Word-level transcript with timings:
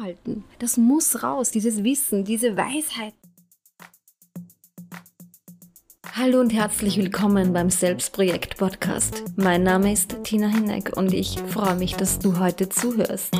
halten. 0.00 0.44
Das 0.58 0.76
muss 0.76 1.22
raus, 1.22 1.50
dieses 1.50 1.84
Wissen, 1.84 2.24
diese 2.24 2.56
Weisheit. 2.56 3.14
Hallo 6.12 6.40
und 6.40 6.52
herzlich 6.52 6.98
willkommen 6.98 7.52
beim 7.52 7.70
Selbstprojekt 7.70 8.58
Podcast. 8.58 9.22
Mein 9.36 9.62
Name 9.62 9.92
ist 9.92 10.16
Tina 10.24 10.48
Hineck 10.48 10.96
und 10.96 11.14
ich 11.14 11.38
freue 11.48 11.76
mich, 11.76 11.94
dass 11.94 12.18
du 12.18 12.38
heute 12.38 12.68
zuhörst. 12.68 13.34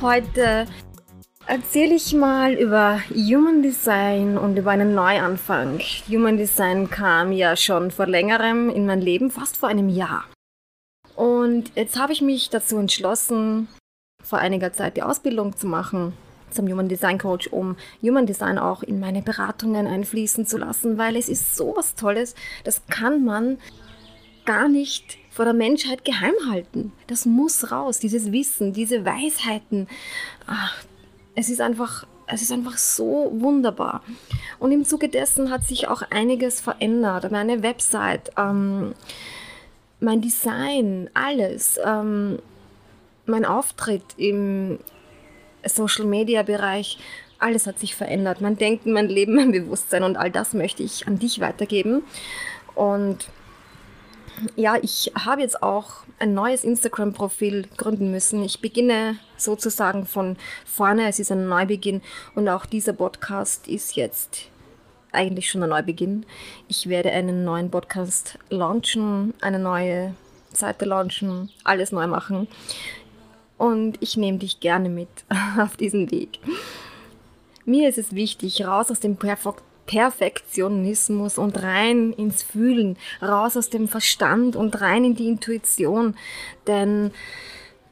Heute 0.00 0.66
erzähle 1.52 1.94
ich 1.96 2.14
mal 2.14 2.54
über 2.54 3.02
Human 3.10 3.62
Design 3.62 4.38
und 4.38 4.56
über 4.56 4.70
einen 4.70 4.94
Neuanfang. 4.94 5.80
Human 6.08 6.38
Design 6.38 6.88
kam 6.88 7.30
ja 7.30 7.56
schon 7.58 7.90
vor 7.90 8.06
längerem 8.06 8.70
in 8.70 8.86
mein 8.86 9.02
Leben, 9.02 9.30
fast 9.30 9.58
vor 9.58 9.68
einem 9.68 9.90
Jahr. 9.90 10.24
Und 11.14 11.70
jetzt 11.74 11.98
habe 11.98 12.14
ich 12.14 12.22
mich 12.22 12.48
dazu 12.48 12.78
entschlossen, 12.78 13.68
vor 14.24 14.38
einiger 14.38 14.72
Zeit 14.72 14.96
die 14.96 15.02
Ausbildung 15.02 15.54
zu 15.54 15.66
machen 15.66 16.14
zum 16.48 16.70
Human 16.70 16.88
Design 16.88 17.18
Coach, 17.18 17.48
um 17.48 17.76
Human 18.00 18.24
Design 18.24 18.58
auch 18.58 18.82
in 18.82 18.98
meine 18.98 19.20
Beratungen 19.20 19.86
einfließen 19.86 20.46
zu 20.46 20.56
lassen, 20.56 20.96
weil 20.96 21.16
es 21.16 21.28
ist 21.28 21.54
so 21.54 21.74
was 21.76 21.94
Tolles, 21.96 22.34
das 22.64 22.86
kann 22.86 23.26
man 23.26 23.58
gar 24.46 24.68
nicht 24.68 25.18
vor 25.28 25.44
der 25.44 25.54
Menschheit 25.54 26.06
geheim 26.06 26.34
halten. 26.48 26.92
Das 27.08 27.26
muss 27.26 27.70
raus, 27.70 27.98
dieses 27.98 28.32
Wissen, 28.32 28.72
diese 28.72 29.04
Weisheiten. 29.04 29.86
Ach, 30.46 30.82
es 31.34 31.48
ist 31.48 31.60
einfach, 31.60 32.06
es 32.26 32.42
ist 32.42 32.52
einfach 32.52 32.78
so 32.78 33.32
wunderbar. 33.34 34.02
Und 34.58 34.72
im 34.72 34.84
Zuge 34.84 35.08
dessen 35.08 35.50
hat 35.50 35.64
sich 35.64 35.88
auch 35.88 36.02
einiges 36.10 36.60
verändert. 36.60 37.30
Meine 37.30 37.62
Website, 37.62 38.30
ähm, 38.36 38.94
mein 40.00 40.20
Design, 40.20 41.10
alles, 41.14 41.78
ähm, 41.84 42.38
mein 43.26 43.44
Auftritt 43.44 44.04
im 44.16 44.78
Social 45.64 46.04
Media 46.04 46.42
Bereich, 46.42 46.98
alles 47.38 47.66
hat 47.66 47.78
sich 47.78 47.94
verändert. 47.94 48.40
Mein 48.40 48.56
Denken, 48.56 48.92
mein 48.92 49.08
Leben, 49.08 49.34
mein 49.34 49.52
Bewusstsein 49.52 50.02
und 50.02 50.16
all 50.16 50.30
das 50.30 50.54
möchte 50.54 50.82
ich 50.82 51.06
an 51.06 51.18
dich 51.18 51.40
weitergeben. 51.40 52.02
Und 52.74 53.28
ja, 54.56 54.76
ich 54.80 55.12
habe 55.14 55.42
jetzt 55.42 55.62
auch 55.62 56.04
ein 56.18 56.34
neues 56.34 56.64
Instagram-Profil 56.64 57.68
gründen 57.76 58.10
müssen. 58.10 58.42
Ich 58.42 58.60
beginne 58.60 59.18
sozusagen 59.42 60.06
von 60.06 60.36
vorne. 60.64 61.08
Es 61.08 61.18
ist 61.18 61.32
ein 61.32 61.48
Neubeginn 61.48 62.02
und 62.34 62.48
auch 62.48 62.66
dieser 62.66 62.92
Podcast 62.92 63.68
ist 63.68 63.96
jetzt 63.96 64.48
eigentlich 65.12 65.50
schon 65.50 65.62
ein 65.62 65.70
Neubeginn. 65.70 66.24
Ich 66.68 66.88
werde 66.88 67.10
einen 67.10 67.44
neuen 67.44 67.70
Podcast 67.70 68.38
launchen, 68.48 69.34
eine 69.40 69.58
neue 69.58 70.14
Seite 70.52 70.84
launchen, 70.84 71.50
alles 71.64 71.92
neu 71.92 72.06
machen. 72.06 72.48
Und 73.58 73.98
ich 74.00 74.16
nehme 74.16 74.38
dich 74.38 74.60
gerne 74.60 74.88
mit 74.88 75.08
auf 75.58 75.76
diesen 75.76 76.10
Weg. 76.10 76.38
Mir 77.64 77.88
ist 77.88 77.98
es 77.98 78.14
wichtig, 78.14 78.64
raus 78.64 78.90
aus 78.90 79.00
dem 79.00 79.16
Perfekt 79.16 79.62
Perfektionismus 79.86 81.38
und 81.38 81.62
rein 81.62 82.12
ins 82.12 82.42
Fühlen, 82.42 82.96
raus 83.20 83.56
aus 83.56 83.68
dem 83.68 83.88
Verstand 83.88 84.56
und 84.56 84.80
rein 84.80 85.04
in 85.04 85.16
die 85.16 85.28
Intuition. 85.28 86.14
Denn 86.66 87.10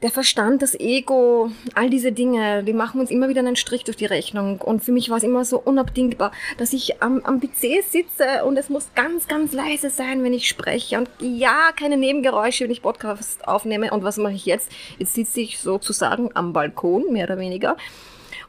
der 0.01 0.09
Verstand, 0.09 0.61
das 0.61 0.73
Ego, 0.79 1.51
all 1.75 1.89
diese 1.89 2.11
Dinge, 2.11 2.63
die 2.63 2.73
machen 2.73 2.99
uns 2.99 3.11
immer 3.11 3.29
wieder 3.29 3.41
einen 3.41 3.55
Strich 3.55 3.83
durch 3.83 3.97
die 3.97 4.05
Rechnung. 4.05 4.59
Und 4.59 4.83
für 4.83 4.91
mich 4.91 5.09
war 5.09 5.17
es 5.17 5.23
immer 5.23 5.45
so 5.45 5.59
unabdingbar, 5.59 6.31
dass 6.57 6.73
ich 6.73 7.01
am, 7.01 7.21
am 7.23 7.39
PC 7.39 7.83
sitze 7.87 8.43
und 8.45 8.57
es 8.57 8.69
muss 8.69 8.89
ganz, 8.95 9.27
ganz 9.27 9.53
leise 9.53 9.91
sein, 9.91 10.23
wenn 10.23 10.33
ich 10.33 10.47
spreche. 10.47 10.97
Und 10.97 11.09
ja, 11.19 11.71
keine 11.75 11.97
Nebengeräusche, 11.97 12.63
wenn 12.63 12.71
ich 12.71 12.81
Podcast 12.81 13.47
aufnehme. 13.47 13.91
Und 13.91 14.03
was 14.03 14.17
mache 14.17 14.33
ich 14.33 14.45
jetzt? 14.45 14.71
Jetzt 14.97 15.13
sitze 15.13 15.41
ich 15.41 15.59
sozusagen 15.59 16.31
am 16.33 16.51
Balkon, 16.51 17.11
mehr 17.11 17.25
oder 17.25 17.37
weniger, 17.37 17.77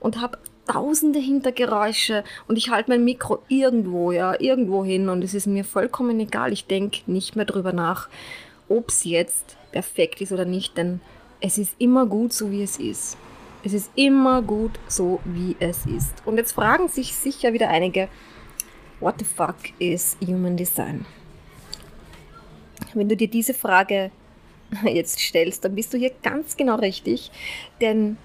und 0.01 0.21
habe 0.21 0.39
tausende 0.67 1.19
Hintergeräusche 1.19 2.25
und 2.47 2.57
ich 2.57 2.71
halte 2.71 2.91
mein 2.91 3.05
Mikro 3.05 3.43
irgendwo, 3.49 4.13
ja, 4.13 4.41
irgendwo 4.41 4.85
hin 4.85 5.09
und 5.09 5.25
es 5.25 5.35
ist 5.35 5.47
mir 5.47 5.65
vollkommen 5.65 6.19
egal. 6.21 6.53
Ich 6.53 6.67
denke 6.67 7.01
nicht 7.07 7.37
mehr 7.37 7.45
drüber 7.45 7.73
nach, 7.73 8.09
ob 8.69 8.89
es 8.89 9.05
jetzt 9.05 9.57
perfekt 9.73 10.21
ist 10.21 10.33
oder 10.33 10.45
nicht, 10.45 10.77
denn 10.79 11.01
es 11.43 11.59
ist 11.59 11.75
immer 11.79 12.07
gut 12.07 12.33
so, 12.33 12.51
wie 12.51 12.63
es 12.63 12.79
ist. 12.79 13.19
Es 13.65 13.75
ist 13.75 13.91
immer 13.97 14.43
gut 14.43 14.79
so, 14.89 15.21
wie 15.25 15.57
es 15.59 15.85
ist. 15.87 16.15
Und 16.25 16.37
jetzt 16.37 16.53
fragen 16.53 16.89
sich 16.89 17.15
sicher 17.15 17.53
wieder 17.53 17.69
einige, 17.69 18.09
what 19.01 19.17
the 19.19 19.25
fuck 19.25 19.57
is 19.79 20.17
Human 20.25 20.57
Design? 20.57 21.05
Wenn 22.95 23.09
du 23.09 23.17
dir 23.17 23.29
diese 23.29 23.55
Frage 23.55 24.11
jetzt 24.85 25.19
stellst, 25.19 25.65
dann 25.65 25.75
bist 25.75 25.93
du 25.93 25.99
hier 25.99 26.13
ganz 26.23 26.57
genau 26.57 26.77
richtig, 26.77 27.31
denn 27.81 28.17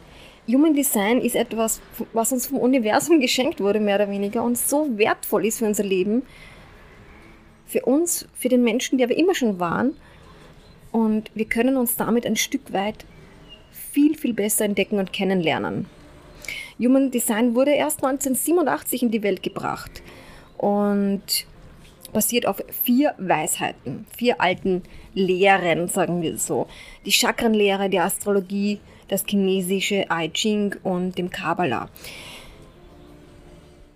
Human 0.47 0.73
Design 0.73 1.19
ist 1.19 1.35
etwas, 1.35 1.81
was 2.13 2.31
uns 2.31 2.47
vom 2.47 2.59
Universum 2.59 3.19
geschenkt 3.19 3.59
wurde, 3.59 3.79
mehr 3.79 3.95
oder 3.95 4.09
weniger, 4.09 4.43
und 4.43 4.57
so 4.57 4.97
wertvoll 4.97 5.45
ist 5.45 5.59
für 5.59 5.65
unser 5.65 5.83
Leben, 5.83 6.23
für 7.65 7.83
uns, 7.83 8.27
für 8.33 8.47
den 8.47 8.63
Menschen, 8.63 8.97
der 8.97 9.09
wir 9.09 9.17
immer 9.17 9.35
schon 9.35 9.59
waren. 9.59 9.95
Und 10.97 11.29
wir 11.35 11.45
können 11.45 11.77
uns 11.77 11.95
damit 11.95 12.25
ein 12.25 12.35
Stück 12.35 12.73
weit 12.73 13.05
viel, 13.71 14.17
viel 14.17 14.33
besser 14.33 14.65
entdecken 14.65 14.97
und 14.97 15.13
kennenlernen. 15.13 15.85
Human 16.79 17.11
Design 17.11 17.53
wurde 17.53 17.69
erst 17.69 18.03
1987 18.03 19.03
in 19.03 19.11
die 19.11 19.21
Welt 19.21 19.43
gebracht 19.43 20.01
und 20.57 21.21
basiert 22.13 22.47
auf 22.47 22.63
vier 22.83 23.13
Weisheiten, 23.19 24.07
vier 24.17 24.41
alten 24.41 24.81
Lehren, 25.13 25.87
sagen 25.87 26.23
wir 26.23 26.35
so. 26.39 26.65
Die 27.05 27.11
Chakrenlehre, 27.11 27.91
die 27.91 27.99
Astrologie, 27.99 28.79
das 29.07 29.23
chinesische 29.23 30.07
I 30.11 30.31
Ching 30.33 30.77
und 30.81 31.15
dem 31.19 31.29
Kabbalah. 31.29 31.89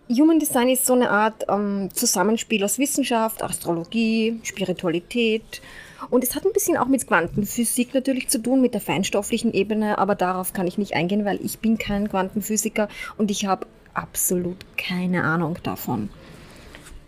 Human 0.08 0.38
Design 0.38 0.70
ist 0.70 0.86
so 0.86 0.94
eine 0.94 1.10
Art 1.10 1.46
ähm, 1.50 1.90
Zusammenspiel 1.92 2.64
aus 2.64 2.78
Wissenschaft, 2.78 3.42
Astrologie, 3.42 4.40
Spiritualität 4.44 5.62
und 6.10 6.24
es 6.24 6.36
hat 6.36 6.46
ein 6.46 6.54
bisschen 6.54 6.78
auch 6.78 6.88
mit 6.88 7.06
Quantenphysik 7.08 7.94
natürlich 7.94 8.30
zu 8.30 8.42
tun, 8.42 8.62
mit 8.62 8.74
der 8.74 8.82
feinstofflichen 8.82 9.54
Ebene, 9.54 9.98
aber 9.98 10.16
darauf 10.16 10.54
kann 10.54 10.68
ich 10.68 10.78
nicht 10.78 10.94
eingehen, 10.94 11.26
weil 11.26 11.40
ich 11.44 11.60
bin 11.60 11.78
kein 11.78 12.10
Quantenphysiker 12.10 12.88
und 13.18 13.32
ich 13.32 13.46
habe 13.46 13.68
absolut 13.94 14.58
keine 14.78 15.24
Ahnung 15.24 15.58
davon. 15.64 16.10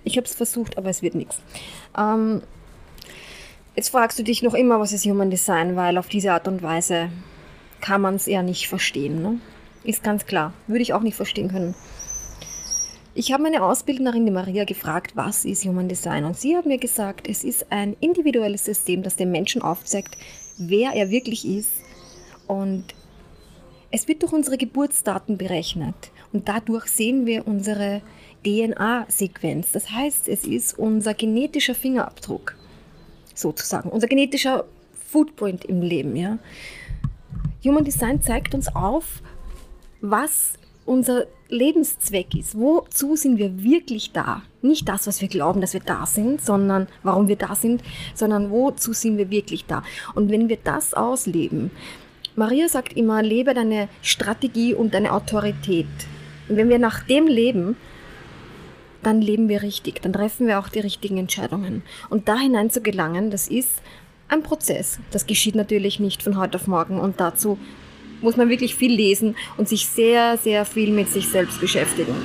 Ich 0.04 0.18
habe 0.18 0.26
es 0.26 0.36
versucht, 0.36 0.78
aber 0.78 0.90
es 0.90 1.02
wird 1.02 1.16
nichts. 1.16 1.40
Ähm, 1.98 2.42
jetzt 3.76 3.90
fragst 3.90 4.20
du 4.20 4.24
dich 4.24 4.44
noch 4.44 4.54
immer, 4.54 4.80
was 4.80 4.92
ist 4.92 5.06
Human 5.06 5.32
Design, 5.32 5.76
weil 5.76 5.98
auf 5.98 6.10
diese 6.10 6.34
Art 6.34 6.48
und 6.48 6.62
Weise 6.62 7.10
kann 7.80 8.02
man 8.02 8.16
es 8.16 8.28
eher 8.28 8.44
nicht 8.44 8.68
verstehen. 8.68 9.22
Ne? 9.22 9.40
Ist 9.84 10.04
ganz 10.04 10.26
klar. 10.26 10.54
Würde 10.68 10.82
ich 10.82 10.94
auch 10.94 11.02
nicht 11.02 11.16
verstehen 11.16 11.50
können. 11.50 11.76
Ich 13.16 13.32
habe 13.32 13.44
meine 13.44 13.64
Ausbildnerin, 13.64 14.26
die 14.26 14.32
Maria, 14.32 14.64
gefragt, 14.64 15.16
was 15.16 15.46
ist 15.46 15.66
Human 15.66 15.88
Design? 15.88 16.26
Und 16.26 16.36
sie 16.36 16.58
hat 16.58 16.66
mir 16.66 16.80
gesagt, 16.80 17.28
es 17.30 17.44
ist 17.44 17.72
ein 17.72 17.96
individuelles 18.00 18.66
System, 18.66 19.04
das 19.04 19.16
dem 19.16 19.30
Menschen 19.30 19.62
aufzeigt, 19.62 20.18
wer 20.58 20.94
er 20.94 21.12
wirklich 21.12 21.48
ist. 21.48 21.70
Und 22.48 22.86
es 23.92 24.08
wird 24.08 24.24
durch 24.24 24.34
unsere 24.34 24.58
Geburtsdaten 24.58 25.38
berechnet. 25.38 25.94
Und 26.32 26.50
dadurch 26.50 26.88
sehen 26.88 27.28
wir 27.28 27.48
unsere 27.48 28.02
DNA-Sequenz. 28.44 29.72
Das 29.72 29.92
heißt, 29.92 30.28
es 30.28 30.46
ist 30.46 30.80
unser 30.80 31.14
genetischer 31.14 31.76
Fingerabdruck, 31.76 32.56
sozusagen, 33.36 33.90
unser 33.90 34.08
genetischer 34.08 34.66
Footprint 35.12 35.66
im 35.66 35.84
Leben. 35.84 36.16
Ja? 36.16 36.40
Human 37.64 37.84
Design 37.84 38.24
zeigt 38.24 38.56
uns 38.56 38.76
auf, 38.76 39.22
was 40.02 40.54
unser 40.86 41.26
Lebenszweck 41.50 42.36
ist. 42.36 42.58
Wozu 42.58 43.16
sind 43.16 43.38
wir 43.38 43.64
wirklich 43.64 44.12
da? 44.12 44.42
Nicht 44.62 44.90
das, 44.90 45.08
was 45.08 45.22
wir 45.22 45.28
glauben, 45.28 45.62
dass 45.62 45.74
wir 45.74 45.82
da 45.82 46.06
sind, 46.06 46.42
sondern 46.42 46.88
warum 47.04 47.28
wir 47.28 47.36
da 47.36 47.56
sind, 47.56 47.84
sondern 48.14 48.50
wozu 48.50 48.94
sind 48.94 49.18
wir 49.18 49.30
wirklich 49.30 49.66
da? 49.66 49.84
Und 50.16 50.30
wenn 50.30 50.50
wir 50.50 50.58
das 50.64 50.94
ausleben, 50.94 51.72
Maria 52.36 52.68
sagt 52.68 52.94
immer, 52.94 53.22
lebe 53.22 53.54
deine 53.54 53.90
Strategie 54.02 54.74
und 54.74 54.94
deine 54.94 55.14
Autorität. 55.14 55.86
Und 56.50 56.58
wenn 56.58 56.70
wir 56.70 56.80
nach 56.80 57.04
dem 57.04 57.28
leben, 57.28 57.78
dann 59.04 59.22
leben 59.22 59.50
wir 59.50 59.62
richtig, 59.62 60.02
dann 60.02 60.14
treffen 60.14 60.48
wir 60.48 60.60
auch 60.60 60.70
die 60.70 60.80
richtigen 60.80 61.18
Entscheidungen. 61.18 61.84
Und 62.10 62.28
da 62.28 62.38
hinein 62.38 62.72
zu 62.72 62.82
gelangen, 62.82 63.30
das 63.30 63.48
ist 63.48 63.82
ein 64.30 64.42
Prozess. 64.42 65.00
Das 65.12 65.28
geschieht 65.28 65.56
natürlich 65.56 66.00
nicht 66.00 66.24
von 66.24 66.38
heute 66.38 66.58
auf 66.58 66.68
morgen 66.68 67.00
und 67.00 67.20
dazu 67.20 67.60
muss 68.24 68.38
man 68.38 68.50
wirklich 68.50 68.76
viel 68.76 68.92
lesen 68.92 69.36
und 69.58 69.70
sich 69.70 69.88
sehr, 69.88 70.38
sehr 70.38 70.66
viel 70.66 70.92
mit 70.92 71.10
sich 71.10 71.30
selbst 71.30 71.62
beschäftigen. 71.62 72.16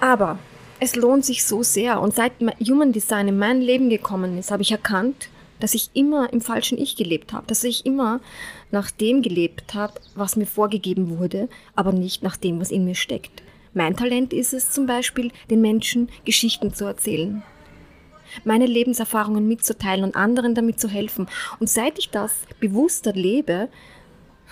Aber 0.00 0.38
es 0.78 0.94
lohnt 0.94 1.24
sich 1.24 1.44
so 1.44 1.62
sehr 1.62 2.00
und 2.00 2.14
seit 2.14 2.32
Human 2.66 2.92
Design 2.92 3.28
in 3.28 3.38
mein 3.38 3.60
Leben 3.60 3.90
gekommen 3.90 4.38
ist, 4.38 4.50
habe 4.50 4.62
ich 4.62 4.72
erkannt, 4.72 5.28
dass 5.58 5.74
ich 5.74 5.90
immer 5.94 6.32
im 6.32 6.40
falschen 6.40 6.78
Ich 6.78 6.96
gelebt 6.96 7.32
habe, 7.32 7.46
dass 7.46 7.64
ich 7.64 7.86
immer 7.86 8.20
nach 8.70 8.90
dem 8.90 9.22
gelebt 9.22 9.74
habe, 9.74 9.94
was 10.14 10.36
mir 10.36 10.46
vorgegeben 10.46 11.18
wurde, 11.18 11.48
aber 11.74 11.92
nicht 11.92 12.22
nach 12.22 12.36
dem, 12.36 12.60
was 12.60 12.70
in 12.70 12.84
mir 12.84 12.94
steckt. 12.94 13.42
Mein 13.72 13.96
Talent 13.96 14.32
ist 14.32 14.52
es 14.52 14.70
zum 14.70 14.86
Beispiel, 14.86 15.32
den 15.50 15.60
Menschen 15.60 16.08
Geschichten 16.24 16.74
zu 16.74 16.84
erzählen. 16.84 17.42
Meine 18.44 18.66
Lebenserfahrungen 18.66 19.46
mitzuteilen 19.46 20.04
und 20.04 20.16
anderen 20.16 20.54
damit 20.54 20.80
zu 20.80 20.88
helfen. 20.88 21.28
Und 21.60 21.68
seit 21.68 21.98
ich 21.98 22.10
das 22.10 22.32
bewusster 22.60 23.12
lebe, 23.12 23.68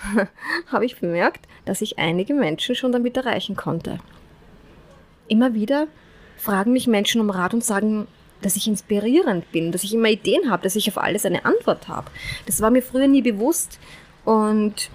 habe 0.67 0.85
ich 0.85 0.99
bemerkt, 0.99 1.47
dass 1.65 1.81
ich 1.81 1.99
einige 1.99 2.33
Menschen 2.33 2.75
schon 2.75 2.91
damit 2.91 3.17
erreichen 3.17 3.55
konnte. 3.55 3.99
Immer 5.27 5.53
wieder 5.53 5.87
fragen 6.37 6.73
mich 6.73 6.87
Menschen 6.87 7.21
um 7.21 7.29
Rat 7.29 7.53
und 7.53 7.63
sagen, 7.63 8.07
dass 8.41 8.55
ich 8.55 8.67
inspirierend 8.67 9.51
bin, 9.51 9.71
dass 9.71 9.83
ich 9.83 9.93
immer 9.93 10.09
Ideen 10.09 10.51
habe, 10.51 10.63
dass 10.63 10.75
ich 10.75 10.89
auf 10.89 10.97
alles 10.97 11.25
eine 11.25 11.45
Antwort 11.45 11.87
habe. 11.87 12.11
Das 12.45 12.61
war 12.61 12.69
mir 12.69 12.81
früher 12.81 13.07
nie 13.07 13.21
bewusst 13.21 13.79
und 14.23 14.89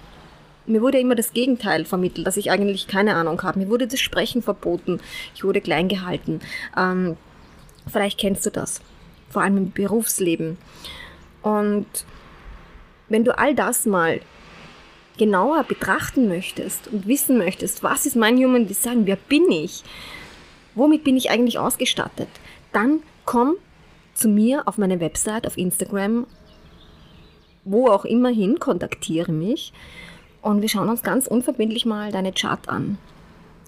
mir 0.65 0.81
wurde 0.81 0.99
immer 0.99 1.15
das 1.15 1.33
Gegenteil 1.33 1.85
vermittelt, 1.85 2.27
dass 2.27 2.37
ich 2.37 2.51
eigentlich 2.51 2.87
keine 2.87 3.15
Ahnung 3.15 3.41
habe. 3.43 3.59
Mir 3.59 3.69
wurde 3.69 3.87
das 3.87 3.99
Sprechen 3.99 4.41
verboten, 4.41 5.01
ich 5.35 5.43
wurde 5.43 5.59
klein 5.59 5.89
gehalten. 5.89 6.39
Ähm, 6.77 7.17
vielleicht 7.87 8.19
kennst 8.19 8.45
du 8.45 8.49
das, 8.49 8.81
vor 9.29 9.41
allem 9.41 9.57
im 9.57 9.71
Berufsleben. 9.71 10.57
Und 11.41 11.87
wenn 13.09 13.23
du 13.23 13.37
all 13.37 13.55
das 13.55 13.85
mal 13.85 14.21
genauer 15.17 15.63
betrachten 15.63 16.27
möchtest 16.27 16.87
und 16.87 17.07
wissen 17.07 17.37
möchtest, 17.37 17.83
was 17.83 18.05
ist 18.05 18.15
mein 18.15 18.37
Human 18.37 18.67
Design, 18.67 19.05
wer 19.05 19.17
bin 19.17 19.51
ich, 19.51 19.83
womit 20.75 21.03
bin 21.03 21.17
ich 21.17 21.29
eigentlich 21.29 21.59
ausgestattet, 21.59 22.29
dann 22.71 23.01
komm 23.25 23.55
zu 24.13 24.27
mir 24.27 24.67
auf 24.67 24.77
meine 24.77 24.99
Website, 24.99 25.45
auf 25.45 25.57
Instagram, 25.57 26.25
wo 27.63 27.87
auch 27.87 28.05
immer 28.05 28.29
hin, 28.29 28.59
kontaktiere 28.59 29.31
mich 29.31 29.73
und 30.41 30.61
wir 30.61 30.69
schauen 30.69 30.89
uns 30.89 31.03
ganz 31.03 31.27
unverbindlich 31.27 31.85
mal 31.85 32.11
deine 32.11 32.33
Chart 32.33 32.67
an. 32.69 32.97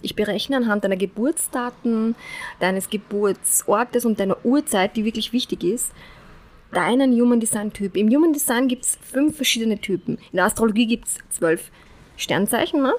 Ich 0.04 0.16
berechne 0.16 0.58
anhand 0.58 0.84
deiner 0.84 0.98
Geburtsdaten, 0.98 2.16
deines 2.60 2.90
Geburtsortes 2.90 4.06
und 4.06 4.20
deiner 4.20 4.38
Uhrzeit, 4.46 4.96
die 4.96 5.06
wirklich 5.06 5.34
wichtig 5.34 5.64
ist, 5.64 5.92
deinen 6.74 7.14
Human 7.14 7.40
Design 7.40 7.72
Typ. 7.72 7.96
Im 7.96 8.10
Human 8.10 8.34
Design 8.34 8.68
gibt 8.68 8.84
es 8.84 8.98
fünf 9.02 9.38
verschiedene 9.38 9.80
Typen. 9.80 10.18
In 10.32 10.38
der 10.38 10.46
Astrologie 10.46 10.86
gibt 10.86 11.08
es 11.08 11.18
zwölf 11.30 11.72
Sternzeichen. 12.18 12.82
Ne? 12.82 12.94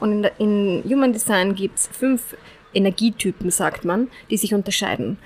Und 0.00 0.12
in, 0.12 0.22
der, 0.22 0.40
in 0.40 0.82
Human 0.86 1.12
Design 1.12 1.54
gibt 1.54 1.78
es 1.78 1.88
fünf 1.88 2.36
Energietypen, 2.72 3.50
sagt 3.50 3.84
man, 3.84 4.08
die 4.30 4.36
sich 4.36 4.54
unterscheiden. 4.54 5.18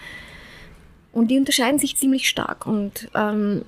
Und 1.12 1.28
die 1.28 1.38
unterscheiden 1.38 1.78
sich 1.78 1.96
ziemlich 1.96 2.28
stark. 2.28 2.66
Und 2.66 3.10
ähm, 3.14 3.64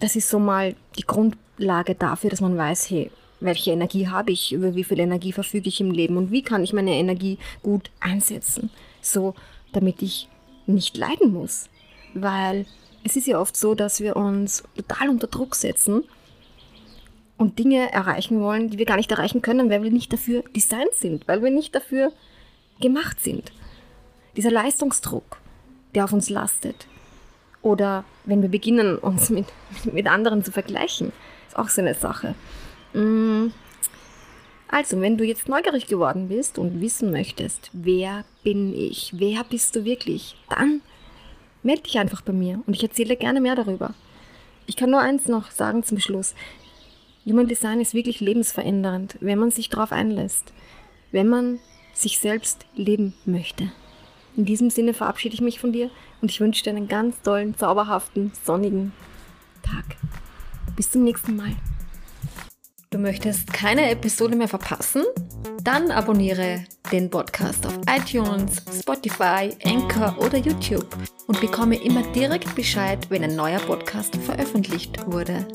das 0.00 0.16
ist 0.16 0.28
so 0.28 0.38
mal 0.38 0.74
die 0.96 1.06
Grundlage 1.06 1.94
dafür, 1.94 2.30
dass 2.30 2.40
man 2.40 2.56
weiß, 2.56 2.90
hey, 2.90 3.10
welche 3.42 3.72
Energie 3.72 4.08
habe 4.08 4.32
ich, 4.32 4.52
über 4.52 4.74
wie 4.74 4.84
viel 4.84 5.00
Energie 5.00 5.32
verfüge 5.32 5.68
ich 5.68 5.80
im 5.80 5.90
Leben 5.90 6.16
und 6.16 6.30
wie 6.30 6.42
kann 6.42 6.64
ich 6.64 6.72
meine 6.72 6.94
Energie 6.94 7.38
gut 7.62 7.90
einsetzen, 8.00 8.70
so 9.00 9.34
damit 9.72 10.02
ich 10.02 10.28
nicht 10.66 10.96
leiden 10.96 11.32
muss. 11.32 11.68
Weil 12.14 12.66
es 13.04 13.16
ist 13.16 13.26
ja 13.26 13.40
oft 13.40 13.56
so, 13.56 13.74
dass 13.74 14.00
wir 14.00 14.16
uns 14.16 14.62
total 14.76 15.08
unter 15.08 15.26
Druck 15.26 15.54
setzen 15.54 16.04
und 17.36 17.58
Dinge 17.58 17.92
erreichen 17.92 18.40
wollen, 18.40 18.70
die 18.70 18.78
wir 18.78 18.86
gar 18.86 18.96
nicht 18.96 19.10
erreichen 19.10 19.42
können, 19.42 19.70
weil 19.70 19.82
wir 19.82 19.90
nicht 19.90 20.12
dafür 20.12 20.44
designt 20.54 20.94
sind, 20.94 21.26
weil 21.26 21.42
wir 21.42 21.50
nicht 21.50 21.74
dafür 21.74 22.12
gemacht 22.80 23.20
sind. 23.20 23.52
Dieser 24.36 24.50
Leistungsdruck, 24.50 25.38
der 25.94 26.04
auf 26.04 26.12
uns 26.12 26.30
lastet. 26.30 26.86
Oder 27.60 28.04
wenn 28.24 28.42
wir 28.42 28.48
beginnen, 28.48 28.98
uns 28.98 29.30
mit, 29.30 29.46
mit 29.92 30.06
anderen 30.06 30.44
zu 30.44 30.52
vergleichen, 30.52 31.12
ist 31.48 31.56
auch 31.56 31.68
so 31.68 31.80
eine 31.80 31.94
Sache. 31.94 32.34
Mm. 32.92 33.48
Also, 34.68 35.00
wenn 35.00 35.18
du 35.18 35.24
jetzt 35.24 35.48
neugierig 35.48 35.86
geworden 35.86 36.28
bist 36.28 36.58
und 36.58 36.80
wissen 36.80 37.10
möchtest, 37.10 37.70
wer 37.74 38.24
bin 38.42 38.74
ich, 38.74 39.12
wer 39.16 39.44
bist 39.44 39.76
du 39.76 39.84
wirklich, 39.84 40.36
dann 40.48 40.80
melde 41.62 41.82
dich 41.82 41.98
einfach 41.98 42.22
bei 42.22 42.32
mir 42.32 42.62
und 42.66 42.74
ich 42.74 42.82
erzähle 42.82 43.16
gerne 43.16 43.40
mehr 43.40 43.54
darüber. 43.54 43.94
Ich 44.66 44.76
kann 44.76 44.90
nur 44.90 45.00
eins 45.00 45.26
noch 45.26 45.50
sagen 45.50 45.82
zum 45.82 45.98
Schluss. 45.98 46.34
Human 47.26 47.46
Design 47.46 47.80
ist 47.80 47.94
wirklich 47.94 48.20
lebensverändernd, 48.20 49.16
wenn 49.20 49.38
man 49.38 49.50
sich 49.50 49.68
darauf 49.68 49.92
einlässt, 49.92 50.52
wenn 51.10 51.28
man 51.28 51.60
sich 51.92 52.18
selbst 52.18 52.66
leben 52.74 53.14
möchte. 53.26 53.70
In 54.36 54.46
diesem 54.46 54.70
Sinne 54.70 54.94
verabschiede 54.94 55.34
ich 55.34 55.42
mich 55.42 55.60
von 55.60 55.72
dir 55.72 55.90
und 56.20 56.30
ich 56.30 56.40
wünsche 56.40 56.64
dir 56.64 56.70
einen 56.70 56.88
ganz 56.88 57.20
tollen, 57.20 57.56
zauberhaften, 57.56 58.32
sonnigen 58.44 58.92
Tag. 59.62 59.96
Bis 60.74 60.90
zum 60.90 61.04
nächsten 61.04 61.36
Mal. 61.36 61.54
Du 62.92 62.98
möchtest 62.98 63.50
keine 63.50 63.90
Episode 63.90 64.36
mehr 64.36 64.48
verpassen? 64.48 65.02
Dann 65.62 65.90
abonniere 65.90 66.62
den 66.92 67.08
Podcast 67.08 67.66
auf 67.66 67.78
iTunes, 67.88 68.62
Spotify, 68.80 69.48
Anchor 69.64 70.14
oder 70.18 70.36
YouTube 70.36 70.86
und 71.26 71.40
bekomme 71.40 71.82
immer 71.82 72.02
direkt 72.12 72.54
Bescheid, 72.54 72.98
wenn 73.08 73.24
ein 73.24 73.34
neuer 73.34 73.60
Podcast 73.60 74.14
veröffentlicht 74.16 75.06
wurde. 75.06 75.46